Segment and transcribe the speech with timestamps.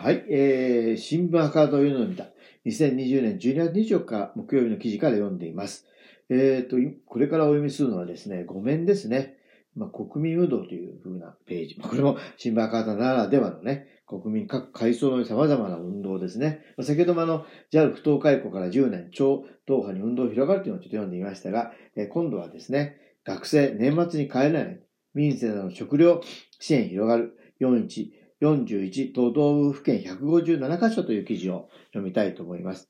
[0.00, 2.26] はい、えー、新聞赤というのを見た。
[2.66, 5.86] 2020年12月24日木曜日の記事から読んでいます。
[6.30, 9.38] えっ、ー、と、これからお読みするのはですね、ごめんですね。
[9.74, 11.74] まあ、国民運動という風なページ。
[11.82, 16.60] これも新聞赤ならではのね、国民各階層の様々な運動ですね。
[16.76, 24.80] ま先ほどもあの、JAL 不当解雇から10年、超党派に運動が広がるというのをちょっと読んでみましたが、え今度はですね、学生、年末に帰れない、
[25.12, 26.20] 民生などの食料
[26.60, 32.88] 支援広がる、41、41都道府県157カ所という記事を読みたいと思います。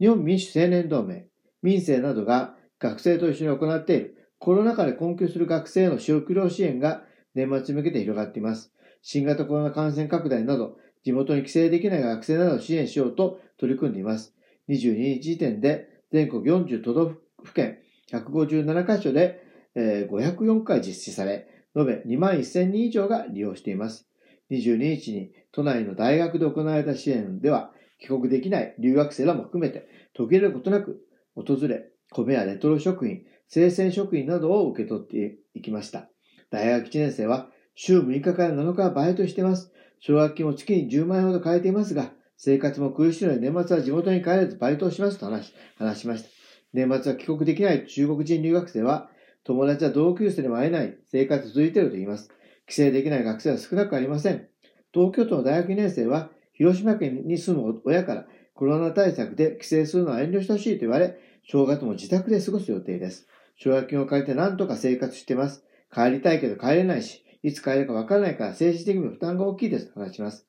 [0.00, 1.26] 日本民主青年同盟、
[1.62, 8.72] 民生などが学生と一緒に行っているコロナ禍で困窮する学生への食料支援が年末に向けて広がっています。
[9.00, 14.34] 新型コロナ感染拡大など、地元に帰省できない学生などを支援しようと取り組んでいます。
[14.68, 17.12] 22日時点で全国40都道
[17.42, 17.78] 府県
[18.10, 19.42] 157カ所で
[19.76, 24.08] 504回実施され、延べ2万1000人以上が利用しています。
[24.50, 31.00] 22日に都内の大学で行われた支援では、帰国できない留学生らも含めて途切れることなく
[31.34, 36.08] 訪れ、米やレトロ食品、生鮮食品などを受け取っていきました。
[36.50, 39.72] 大学1年生は週6日から7日はバイトしています。
[40.00, 46.28] 奨学金も月に10万円ほど変えていますが、生活も苦しいので年末は地元に帰れずバイトをしますと話し話しました。
[46.72, 49.08] 年末は帰国できない中国人留学生は、
[49.44, 52.30] 友達や同級生でも会えない生活続いていると言います。
[52.66, 54.48] 帰省できない学生は少なくありません。
[54.92, 63.26] 東京都の大学2年生は、広島県に住む親からコロナ対策で帰省するのは遠慮してほしいと言われ、正月も自宅で過ごす予定です。
[63.56, 65.64] 奨学金を借りて何とか生活しています。
[65.92, 70.46] 帰りたいけど帰れないし、いつ帰れるかわからないから政治的にも負担が大きいですと話します。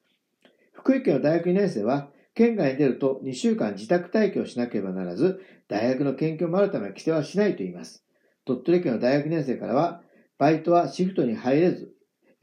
[0.71, 8.03] 福井県の大学2年生は、県外に出ると2週間自宅待機をしなければならず、大学の研究もあるため帰省はしないと言います。
[8.45, 10.02] 鳥取県の大学2年生からは、
[10.38, 11.94] バイトはシフトに入れず、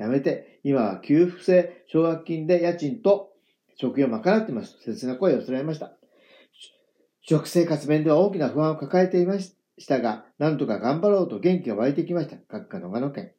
[0.02, 3.30] やめて、今は給付制奨学金で家賃と
[3.76, 4.76] 食費を賄っています。
[4.84, 5.92] 切な声を寄せられました。
[7.22, 9.54] 食生活面では大きな不安を抱えていまし
[9.86, 12.36] たが、なんとか頑張ろうと元気が湧いてきました。
[12.48, 13.32] 各家長野県。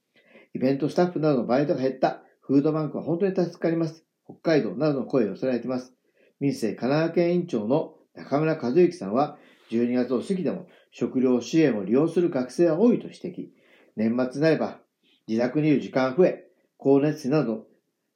[0.56, 2.24] イベントスタッフなどのバイトが減った。
[2.40, 4.06] フードバンクは本当に助かります。
[4.24, 5.94] 北海道などの声を寄せられています。
[6.40, 9.38] 民政神奈川県委員長の中村和之さんは、
[9.70, 13.50] 12月を過ぎても食料支援を利用する学生は多いと指摘。
[13.96, 14.80] 年末になれば
[15.28, 16.46] 自宅にいる時間が増え、
[16.84, 17.66] 光熱費など、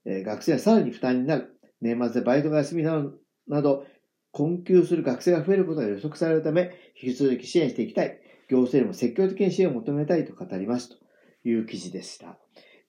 [0.05, 1.57] え、学生はさらに負担になる。
[1.79, 3.13] 年末でバイトが休みなど、
[3.47, 3.85] など
[4.31, 8.19] 困窮する学生が増えることが予測されるため、引き続き支援していきたい。
[8.49, 10.95] 行政にも積極的に支援を求めたいと語りますと
[11.47, 12.37] いう記事でした。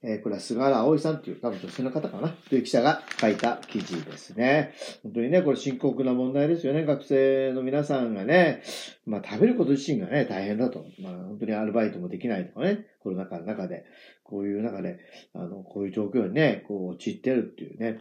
[0.03, 2.29] えー、これは菅原葵さんという多分女性の方かな？
[2.29, 4.75] という記者が書いた記事ですね。
[5.03, 6.85] 本当にね、これ深刻な問題ですよね。
[6.85, 8.63] 学生の皆さんがね、
[9.07, 10.85] まあ食べること自身がね、大変だと。
[11.03, 13.85] まあ本当にアルバイトもできないとかね、コロナ禍の中で、
[14.23, 14.99] こういう中で、
[15.35, 17.99] あの、こういう状況にね、こう陥ってるっていうね。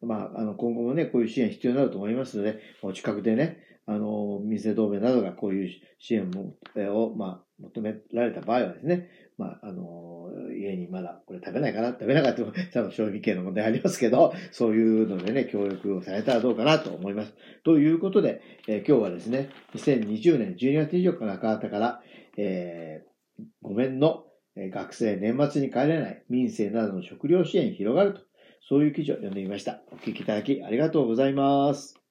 [0.00, 6.30] まあ、あの、今後もね、こういう支援必要になると思いますので、お近くでね、あの、水同盟などがこういう支援
[6.94, 9.82] を、まあ、求められた場合はですね、まあ、あの、
[10.58, 11.88] 家にまだこれ食べないかな？
[11.90, 17.34] 食べなかったら、 多分消費系の問題ありますけど、そういうのでね、協力をされたらどうかなと思います。
[17.64, 22.02] ということで、え、今日はですね、2020年12月24日の赤旗から、
[22.36, 24.24] えー、ごめんの、
[24.56, 28.22] 学生年末に帰れない民生などの食料支援広がると、
[28.68, 29.82] そういう記事を読んでみました。
[29.92, 32.07] お聞きいただきありがとうございます。